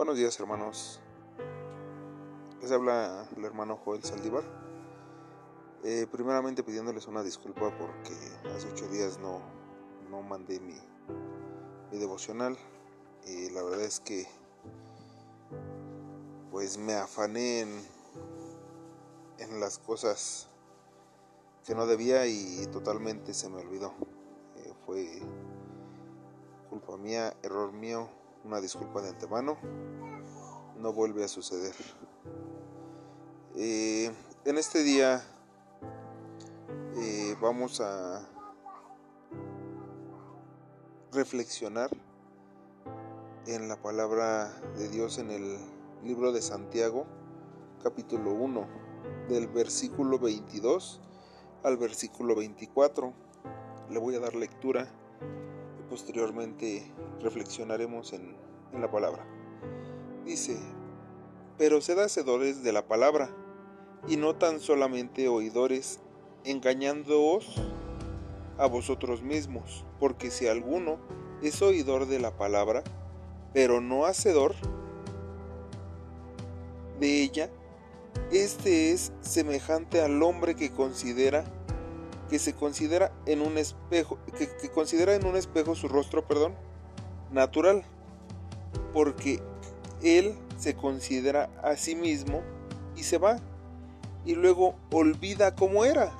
[0.00, 0.98] Buenos días hermanos.
[2.62, 4.42] Les habla el hermano Joel Saldívar.
[5.84, 8.14] Eh, primeramente pidiéndoles una disculpa porque
[8.56, 9.42] hace ocho días no,
[10.08, 10.80] no mandé mi,
[11.92, 12.56] mi devocional.
[13.26, 14.26] Y la verdad es que
[16.50, 17.84] pues me afané en,
[19.36, 20.48] en las cosas
[21.66, 23.92] que no debía y totalmente se me olvidó.
[24.56, 25.20] Eh, fue
[26.70, 28.08] culpa mía, error mío,
[28.44, 29.56] una disculpa de antemano.
[30.78, 31.74] No vuelve a suceder.
[33.56, 34.10] Eh,
[34.44, 35.22] en este día
[36.96, 38.26] eh, vamos a
[41.12, 41.90] reflexionar
[43.46, 45.58] en la palabra de Dios en el
[46.04, 47.06] libro de Santiago,
[47.82, 48.66] capítulo 1,
[49.28, 51.00] del versículo 22
[51.64, 53.12] al versículo 24.
[53.90, 54.88] Le voy a dar lectura
[55.90, 56.90] posteriormente
[57.20, 58.36] reflexionaremos en,
[58.80, 59.26] la palabra.
[60.24, 60.56] Dice,
[61.58, 63.28] pero sed hacedores de la palabra
[64.06, 65.98] y no tan solamente oidores,
[66.44, 67.56] engañándoos
[68.56, 70.98] a vosotros mismos, porque si alguno
[71.42, 72.84] es oidor de la palabra,
[73.52, 74.54] pero no hacedor
[77.00, 77.50] de ella,
[78.30, 81.44] este es semejante al hombre que considera
[82.30, 86.54] que se considera en un espejo que, considera en un espejo su rostro, perdón,
[87.32, 87.82] natural,
[88.94, 89.42] porque
[90.00, 92.42] él se considera a sí mismo
[92.96, 93.38] y se va
[94.24, 96.12] y luego olvida cómo era.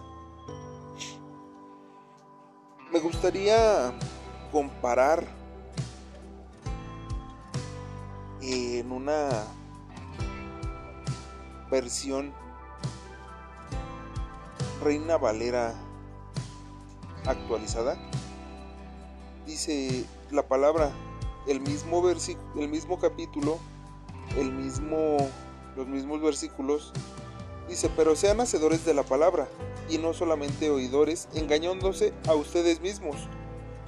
[2.92, 3.92] Me gustaría
[4.50, 5.24] comparar
[8.42, 9.28] en una
[11.70, 12.32] versión
[14.82, 15.72] Reina Valera
[17.26, 17.96] actualizada.
[19.46, 20.92] Dice la palabra,
[21.46, 23.58] el mismo el mismo capítulo,
[24.36, 25.16] el mismo
[25.76, 26.92] los mismos versículos
[27.70, 29.46] Dice, pero sean hacedores de la palabra,
[29.88, 33.28] y no solamente oidores, engañándose a ustedes mismos.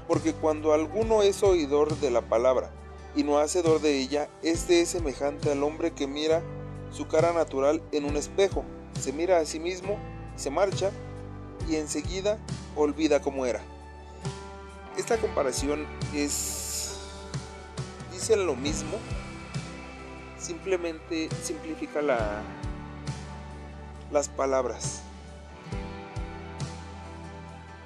[0.06, 2.70] Porque cuando alguno es oidor de la palabra
[3.16, 6.44] y no hacedor de ella, este es semejante al hombre que mira
[6.92, 8.64] su cara natural en un espejo,
[9.00, 9.98] se mira a sí mismo,
[10.36, 10.92] se marcha
[11.68, 12.38] y enseguida
[12.76, 13.60] olvida cómo era.
[14.96, 16.98] Esta comparación es...
[18.12, 18.98] dicen lo mismo,
[20.38, 22.42] simplemente simplifica la,
[24.10, 25.02] las palabras.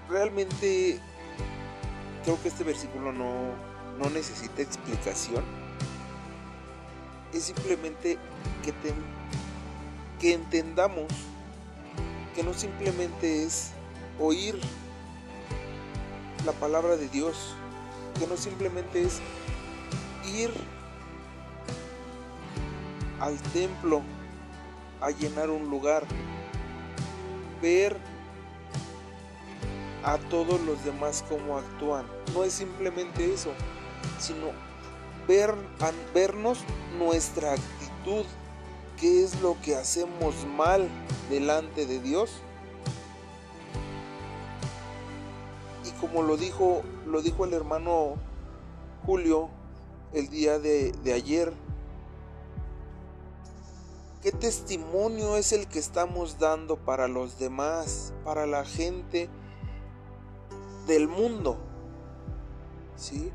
[0.09, 1.01] Realmente
[2.25, 3.51] creo que este versículo no,
[3.99, 5.45] no necesita explicación.
[7.33, 8.19] Es simplemente
[8.65, 8.73] que,
[10.21, 11.07] que entendamos
[12.35, 13.71] que no simplemente es
[14.21, 14.59] oír
[16.45, 17.55] la palabra de Dios,
[18.19, 19.21] que no simplemente es
[20.35, 20.51] ir
[23.21, 24.03] al templo
[25.01, 26.05] a llenar un lugar,
[27.61, 27.97] ver
[30.05, 32.07] a todos los demás cómo actúan.
[32.33, 33.51] No es simplemente eso,
[34.19, 34.53] sino
[35.27, 35.55] ver,
[36.15, 36.61] vernos
[36.99, 38.25] nuestra actitud,
[38.99, 40.89] qué es lo que hacemos mal
[41.29, 42.31] delante de Dios.
[45.87, 48.15] Y como lo dijo, lo dijo el hermano
[49.05, 49.49] Julio
[50.13, 51.53] el día de, de ayer,
[54.27, 59.29] ¿Qué testimonio es el que estamos dando para los demás, para la gente
[60.89, 61.59] del mundo?
[62.97, 63.31] ¿Sí?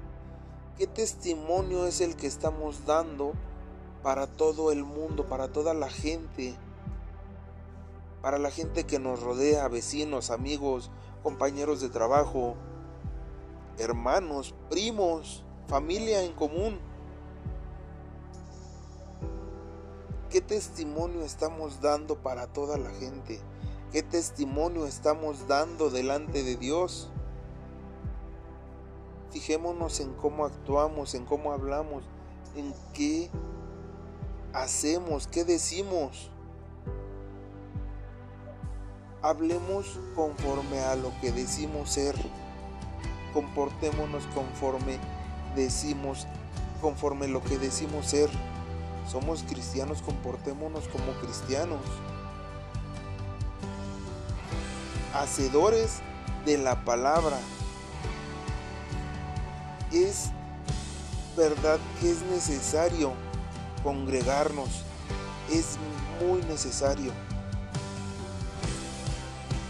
[0.78, 3.32] ¿Qué testimonio es el que estamos dando
[4.04, 6.56] para todo el mundo, para toda la gente?
[8.22, 10.92] Para la gente que nos rodea, vecinos, amigos,
[11.24, 12.56] compañeros de trabajo,
[13.78, 16.80] hermanos, primos, familia en común.
[20.30, 23.40] ¿Qué testimonio estamos dando para toda la gente?
[23.92, 27.10] ¿Qué testimonio estamos dando delante de Dios?
[29.32, 32.04] Fijémonos en cómo actuamos, en cómo hablamos,
[32.56, 33.30] en qué
[34.54, 36.32] hacemos, qué decimos.
[39.22, 42.16] Hablemos conforme a lo que decimos ser.
[43.34, 44.98] Comportémonos conforme
[45.56, 46.28] decimos,
[46.82, 48.30] conforme lo que decimos ser
[49.10, 51.82] somos cristianos, comportémonos como cristianos.
[55.14, 56.00] Hacedores
[56.46, 57.38] de la palabra.
[59.92, 60.30] Es
[61.36, 63.12] verdad que es necesario
[63.84, 64.84] congregarnos.
[65.52, 65.78] Es
[66.22, 67.12] muy necesario.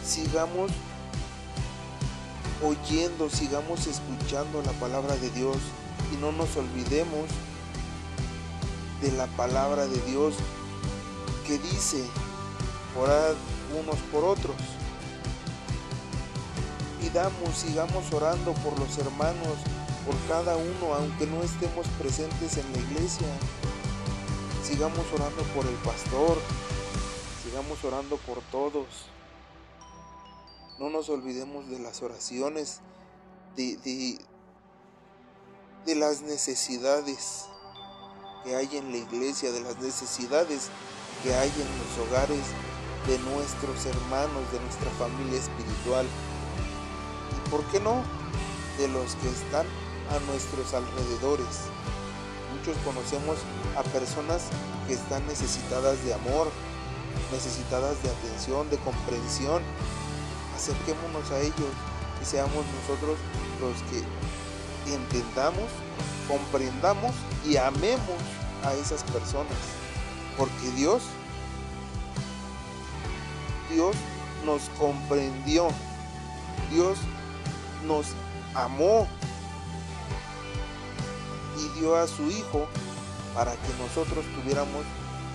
[0.05, 0.71] Sigamos
[2.63, 5.57] oyendo, sigamos escuchando la palabra de Dios
[6.13, 7.29] y no nos olvidemos
[9.01, 10.35] de la palabra de Dios
[11.47, 12.03] que dice,
[12.99, 13.33] orad
[13.79, 14.55] unos por otros.
[16.99, 19.57] Pidamos, sigamos orando por los hermanos,
[20.05, 23.27] por cada uno, aunque no estemos presentes en la iglesia.
[24.63, 26.37] Sigamos orando por el pastor,
[27.43, 28.85] sigamos orando por todos.
[30.81, 32.79] No nos olvidemos de las oraciones,
[33.55, 33.77] de,
[35.85, 37.45] de, las necesidades
[38.43, 40.69] que hay en la iglesia, de las necesidades
[41.21, 42.41] que hay en los hogares
[43.05, 46.07] de nuestros hermanos, de nuestra familia espiritual.
[47.37, 48.01] ¿Y por qué no?
[48.79, 49.67] De los que están
[50.09, 51.69] a nuestros alrededores.
[52.57, 53.37] Muchos conocemos
[53.77, 54.45] a personas
[54.87, 56.47] que están necesitadas de amor,
[57.31, 59.61] necesitadas de atención, de comprensión.
[60.61, 61.73] Acerquémonos a ellos
[62.21, 63.17] y seamos nosotros
[63.59, 65.65] los que entendamos,
[66.27, 68.21] comprendamos y amemos
[68.63, 69.57] a esas personas.
[70.37, 71.01] Porque Dios,
[73.71, 73.95] Dios
[74.45, 75.67] nos comprendió,
[76.69, 76.99] Dios
[77.87, 78.09] nos
[78.53, 79.07] amó
[81.57, 82.67] y dio a su Hijo
[83.33, 84.85] para que nosotros tuviéramos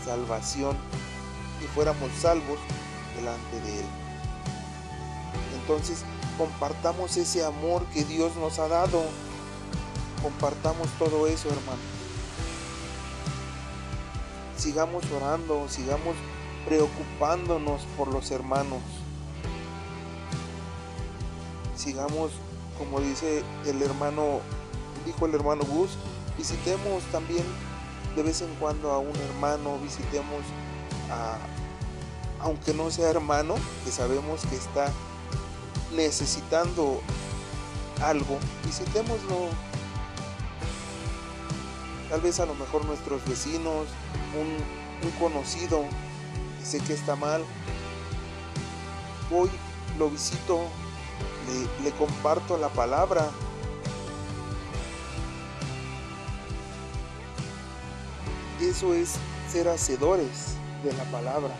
[0.05, 0.77] salvación
[1.61, 2.61] y fuéramos salvos
[3.17, 4.06] delante de Él.
[5.67, 6.05] Entonces,
[6.39, 9.03] compartamos ese amor que Dios nos ha dado.
[10.23, 11.83] Compartamos todo eso, hermano.
[14.57, 16.15] Sigamos orando, sigamos
[16.67, 18.79] preocupándonos por los hermanos.
[21.75, 22.31] Sigamos,
[22.79, 24.39] como dice el hermano,
[25.05, 25.91] dijo el hermano Gus,
[26.39, 27.45] visitemos también
[28.15, 30.43] de vez en cuando a un hermano, visitemos
[31.11, 31.39] a,
[32.41, 34.93] aunque no sea hermano, que sabemos que está
[35.97, 37.01] necesitando
[38.03, 39.49] algo, visitémoslo.
[42.11, 43.87] Tal vez a lo mejor nuestros vecinos,
[44.39, 44.77] un,
[45.19, 45.85] conocido,
[46.63, 47.45] sé que está mal.
[49.31, 49.51] Voy,
[49.99, 50.61] lo visito,
[51.49, 53.29] le, le comparto la palabra.
[58.61, 59.15] Eso es
[59.51, 61.55] ser hacedores de la palabra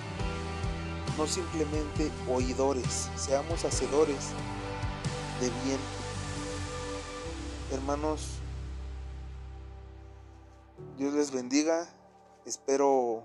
[1.17, 4.31] no simplemente oidores, seamos hacedores
[5.41, 5.79] de bien.
[7.73, 8.39] Hermanos,
[10.99, 11.89] Dios les bendiga,
[12.45, 13.23] espero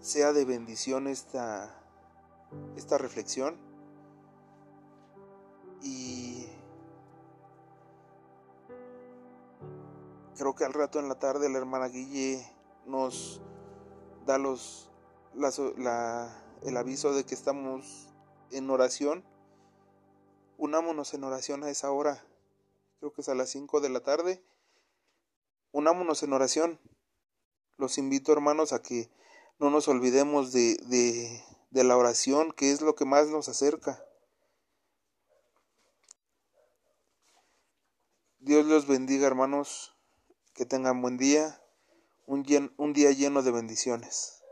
[0.00, 1.74] sea de bendición esta,
[2.76, 3.56] esta reflexión
[5.82, 6.46] y
[10.36, 12.44] creo que al rato en la tarde la hermana Guille
[12.86, 13.40] nos
[14.26, 14.90] da los
[15.36, 18.08] el aviso de que estamos
[18.50, 19.24] en oración,
[20.58, 22.24] unámonos en oración a esa hora.
[23.00, 24.42] Creo que es a las 5 de la tarde.
[25.72, 26.80] Unámonos en oración.
[27.76, 29.10] Los invito, hermanos, a que
[29.58, 34.04] no nos olvidemos de, de, de la oración, que es lo que más nos acerca.
[38.38, 39.96] Dios los bendiga, hermanos.
[40.54, 41.60] Que tengan buen día.
[42.26, 44.43] Un día lleno de bendiciones.